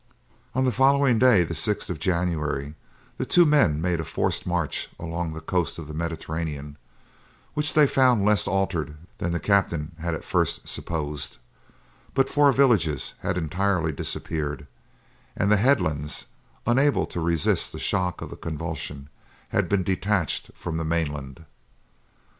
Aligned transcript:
On 0.55 0.65
the 0.65 0.71
following 0.71 1.19
day, 1.19 1.43
the 1.43 1.53
6th 1.53 1.87
of 1.91 1.99
January, 1.99 2.73
the 3.19 3.25
two 3.27 3.45
men 3.45 3.79
made 3.79 3.99
a 3.99 4.03
forced 4.03 4.47
march 4.47 4.89
along 4.99 5.33
the 5.33 5.41
coast 5.41 5.77
of 5.77 5.87
the 5.87 5.93
Mediterranean, 5.93 6.77
which 7.53 7.75
they 7.75 7.85
found 7.85 8.25
less 8.25 8.47
altered 8.47 8.97
than 9.19 9.31
the 9.31 9.39
captain 9.39 9.91
had 9.99 10.15
at 10.15 10.23
first 10.23 10.67
supposed; 10.67 11.37
but 12.15 12.29
four 12.29 12.51
villages 12.51 13.13
had 13.19 13.37
entirely 13.37 13.91
disappeared, 13.91 14.65
and 15.37 15.51
the 15.51 15.57
headlands, 15.57 16.25
unable 16.65 17.05
to 17.05 17.19
resist 17.19 17.71
the 17.71 17.77
shock 17.77 18.23
of 18.23 18.31
the 18.31 18.35
convulsion, 18.35 19.07
had 19.49 19.69
been 19.69 19.83
detached 19.83 20.49
from 20.55 20.77
the 20.77 20.83
mainland. 20.83 21.45